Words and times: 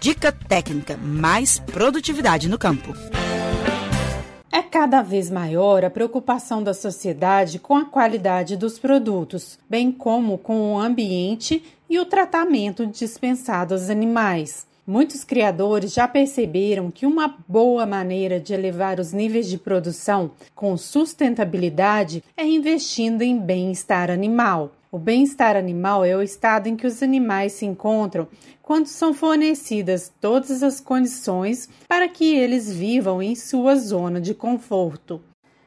Dica 0.00 0.30
técnica, 0.30 0.96
mais 0.96 1.58
produtividade 1.58 2.48
no 2.48 2.56
campo. 2.56 2.94
É 4.50 4.62
cada 4.62 5.02
vez 5.02 5.28
maior 5.28 5.84
a 5.84 5.90
preocupação 5.90 6.62
da 6.62 6.72
sociedade 6.72 7.58
com 7.58 7.74
a 7.74 7.84
qualidade 7.84 8.56
dos 8.56 8.78
produtos, 8.78 9.58
bem 9.68 9.90
como 9.90 10.38
com 10.38 10.74
o 10.74 10.78
ambiente 10.78 11.64
e 11.90 11.98
o 11.98 12.04
tratamento 12.04 12.86
dispensado 12.86 13.74
aos 13.74 13.90
animais. 13.90 14.68
Muitos 14.86 15.24
criadores 15.24 15.92
já 15.92 16.06
perceberam 16.06 16.92
que 16.92 17.04
uma 17.04 17.36
boa 17.48 17.84
maneira 17.84 18.38
de 18.38 18.54
elevar 18.54 19.00
os 19.00 19.12
níveis 19.12 19.48
de 19.48 19.58
produção 19.58 20.30
com 20.54 20.76
sustentabilidade 20.76 22.22
é 22.36 22.46
investindo 22.46 23.22
em 23.22 23.36
bem-estar 23.36 24.10
animal. 24.12 24.72
O 24.90 24.98
bem-estar 24.98 25.54
animal 25.54 26.02
é 26.02 26.16
o 26.16 26.22
estado 26.22 26.66
em 26.66 26.74
que 26.74 26.86
os 26.86 27.02
animais 27.02 27.52
se 27.52 27.66
encontram 27.66 28.26
quando 28.62 28.86
são 28.86 29.12
fornecidas 29.12 30.10
todas 30.18 30.62
as 30.62 30.80
condições 30.80 31.68
para 31.86 32.08
que 32.08 32.34
eles 32.34 32.72
vivam 32.72 33.20
em 33.20 33.34
sua 33.34 33.76
zona 33.76 34.18
de 34.18 34.32
conforto. 34.32 35.20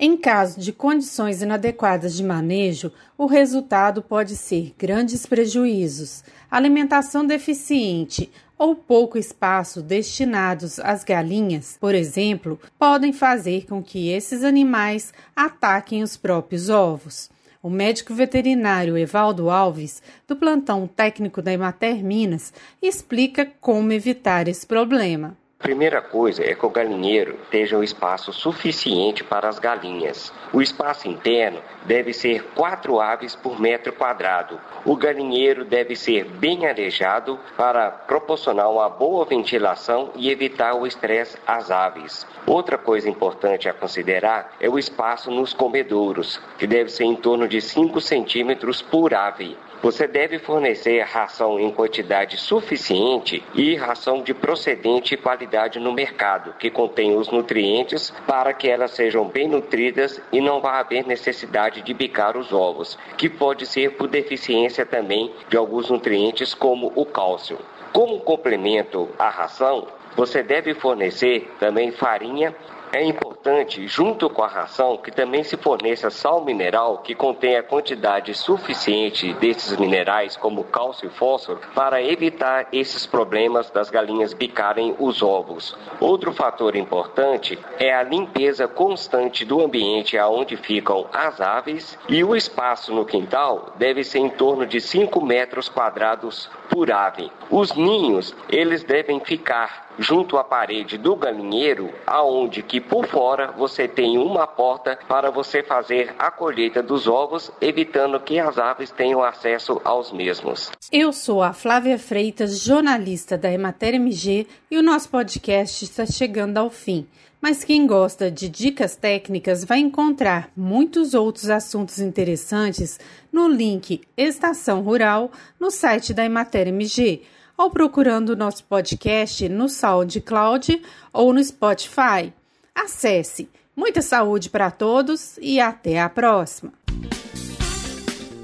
Em 0.00 0.16
caso 0.16 0.58
de 0.58 0.72
condições 0.72 1.42
inadequadas 1.42 2.14
de 2.16 2.24
manejo, 2.24 2.90
o 3.18 3.26
resultado 3.26 4.00
pode 4.00 4.34
ser 4.34 4.74
grandes 4.78 5.26
prejuízos, 5.26 6.24
alimentação 6.50 7.26
deficiente 7.26 8.32
ou 8.56 8.74
pouco 8.74 9.18
espaço 9.18 9.82
destinados 9.82 10.80
às 10.80 11.04
galinhas, 11.04 11.76
por 11.78 11.94
exemplo, 11.94 12.58
podem 12.78 13.12
fazer 13.12 13.66
com 13.66 13.82
que 13.82 14.08
esses 14.08 14.42
animais 14.42 15.12
ataquem 15.36 16.02
os 16.02 16.16
próprios 16.16 16.70
ovos. 16.70 17.30
O 17.62 17.70
médico 17.70 18.12
veterinário 18.12 18.98
Evaldo 18.98 19.48
Alves, 19.48 20.02
do 20.26 20.34
plantão 20.34 20.88
técnico 20.88 21.40
da 21.40 21.52
Emater 21.52 22.02
Minas, 22.02 22.52
explica 22.82 23.46
como 23.60 23.92
evitar 23.92 24.48
esse 24.48 24.66
problema. 24.66 25.36
Primeira 25.62 26.02
coisa 26.02 26.42
é 26.42 26.56
que 26.56 26.66
o 26.66 26.68
galinheiro 26.68 27.38
esteja 27.44 27.78
um 27.78 27.84
espaço 27.84 28.32
suficiente 28.32 29.22
para 29.22 29.48
as 29.48 29.60
galinhas. 29.60 30.32
O 30.52 30.60
espaço 30.60 31.06
interno 31.06 31.60
deve 31.84 32.12
ser 32.12 32.42
quatro 32.56 33.00
aves 33.00 33.36
por 33.36 33.60
metro 33.60 33.92
quadrado. 33.92 34.60
O 34.84 34.96
galinheiro 34.96 35.64
deve 35.64 35.94
ser 35.94 36.24
bem 36.24 36.66
arejado 36.66 37.38
para 37.56 37.92
proporcionar 37.92 38.68
uma 38.72 38.88
boa 38.88 39.24
ventilação 39.24 40.10
e 40.16 40.32
evitar 40.32 40.74
o 40.74 40.84
estresse 40.84 41.38
às 41.46 41.70
aves. 41.70 42.26
Outra 42.44 42.76
coisa 42.76 43.08
importante 43.08 43.68
a 43.68 43.72
considerar 43.72 44.56
é 44.58 44.68
o 44.68 44.80
espaço 44.80 45.30
nos 45.30 45.54
comedouros, 45.54 46.40
que 46.58 46.66
deve 46.66 46.90
ser 46.90 47.04
em 47.04 47.14
torno 47.14 47.46
de 47.46 47.60
5 47.60 48.00
centímetros 48.00 48.82
por 48.82 49.14
ave. 49.14 49.56
Você 49.82 50.06
deve 50.06 50.38
fornecer 50.38 51.02
ração 51.02 51.58
em 51.58 51.68
quantidade 51.72 52.36
suficiente 52.36 53.42
e 53.52 53.74
ração 53.74 54.22
de 54.22 54.32
procedente 54.32 55.14
e 55.14 55.16
qualidade 55.52 55.78
no 55.78 55.92
mercado, 55.92 56.54
que 56.58 56.70
contém 56.70 57.14
os 57.14 57.28
nutrientes 57.28 58.10
para 58.26 58.54
que 58.54 58.68
elas 58.68 58.92
sejam 58.92 59.26
bem 59.26 59.46
nutridas 59.46 60.18
e 60.32 60.40
não 60.40 60.62
vá 60.62 60.78
haver 60.78 61.06
necessidade 61.06 61.82
de 61.82 61.92
bicar 61.92 62.38
os 62.38 62.54
ovos, 62.54 62.98
que 63.18 63.28
pode 63.28 63.66
ser 63.66 63.92
por 63.92 64.08
deficiência 64.08 64.86
também 64.86 65.30
de 65.50 65.56
alguns 65.58 65.90
nutrientes 65.90 66.54
como 66.54 66.90
o 66.96 67.04
cálcio. 67.04 67.58
Como 67.92 68.20
complemento 68.20 69.10
à 69.18 69.28
ração, 69.28 69.86
você 70.16 70.42
deve 70.42 70.72
fornecer 70.72 71.50
também 71.60 71.92
farinha 71.92 72.54
é 72.92 73.02
importante, 73.02 73.88
junto 73.88 74.28
com 74.28 74.42
a 74.42 74.46
ração, 74.46 74.98
que 74.98 75.10
também 75.10 75.42
se 75.42 75.56
forneça 75.56 76.10
sal 76.10 76.44
mineral 76.44 76.98
que 76.98 77.14
contenha 77.14 77.62
quantidade 77.62 78.34
suficiente 78.34 79.32
desses 79.34 79.78
minerais, 79.78 80.36
como 80.36 80.62
cálcio 80.64 81.06
e 81.06 81.10
fósforo, 81.10 81.58
para 81.74 82.02
evitar 82.02 82.68
esses 82.70 83.06
problemas 83.06 83.70
das 83.70 83.88
galinhas 83.88 84.34
bicarem 84.34 84.94
os 84.98 85.22
ovos. 85.22 85.74
Outro 85.98 86.32
fator 86.34 86.76
importante 86.76 87.58
é 87.78 87.94
a 87.94 88.02
limpeza 88.02 88.68
constante 88.68 89.44
do 89.44 89.64
ambiente 89.64 90.18
aonde 90.18 90.56
ficam 90.58 91.06
as 91.12 91.40
aves 91.40 91.98
e 92.10 92.22
o 92.22 92.36
espaço 92.36 92.92
no 92.92 93.06
quintal 93.06 93.72
deve 93.78 94.04
ser 94.04 94.18
em 94.18 94.28
torno 94.28 94.66
de 94.66 94.80
5 94.80 95.24
metros 95.24 95.68
quadrados 95.68 96.50
por 96.68 96.90
ave. 96.90 97.30
Os 97.50 97.74
ninhos, 97.74 98.34
eles 98.50 98.84
devem 98.84 99.20
ficar 99.20 99.92
junto 99.98 100.38
à 100.38 100.44
parede 100.44 100.96
do 100.96 101.14
galinheiro, 101.14 101.90
aonde 102.06 102.62
que 102.62 102.80
por 102.82 103.06
fora 103.06 103.52
você 103.52 103.86
tem 103.88 104.18
uma 104.18 104.46
porta 104.46 104.98
para 105.08 105.30
você 105.30 105.62
fazer 105.62 106.14
a 106.18 106.30
colheita 106.30 106.82
dos 106.82 107.06
ovos, 107.06 107.50
evitando 107.60 108.20
que 108.20 108.38
as 108.38 108.58
aves 108.58 108.90
tenham 108.90 109.22
acesso 109.22 109.80
aos 109.84 110.12
mesmos. 110.12 110.70
Eu 110.90 111.12
sou 111.12 111.42
a 111.42 111.52
Flávia 111.52 111.98
Freitas, 111.98 112.60
jornalista 112.60 113.38
da 113.38 113.50
Emater 113.50 113.94
MG, 113.94 114.46
e 114.70 114.76
o 114.76 114.82
nosso 114.82 115.08
podcast 115.08 115.84
está 115.84 116.04
chegando 116.04 116.58
ao 116.58 116.70
fim. 116.70 117.06
Mas 117.40 117.64
quem 117.64 117.86
gosta 117.88 118.30
de 118.30 118.48
dicas 118.48 118.94
técnicas 118.94 119.64
vai 119.64 119.80
encontrar 119.80 120.48
muitos 120.56 121.12
outros 121.12 121.50
assuntos 121.50 121.98
interessantes 121.98 123.00
no 123.32 123.48
link 123.48 124.00
Estação 124.16 124.80
Rural 124.82 125.30
no 125.58 125.70
site 125.70 126.14
da 126.14 126.24
Emater 126.24 126.68
MG 126.68 127.22
ou 127.56 127.70
procurando 127.70 128.30
o 128.30 128.36
nosso 128.36 128.64
podcast 128.64 129.48
no 129.48 129.68
SoundCloud 129.68 130.82
ou 131.12 131.32
no 131.32 131.42
Spotify. 131.42 132.32
Acesse. 132.74 133.48
Muita 133.74 134.02
saúde 134.02 134.50
para 134.50 134.70
todos 134.70 135.38
e 135.40 135.60
até 135.60 136.00
a 136.00 136.08
próxima. 136.08 136.72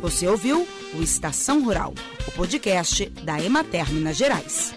Você 0.00 0.28
ouviu 0.28 0.66
o 0.94 1.02
Estação 1.02 1.64
Rural, 1.64 1.94
o 2.28 2.32
podcast 2.32 3.06
da 3.24 3.40
Emater 3.42 3.90
Minas 3.90 4.16
Gerais. 4.16 4.74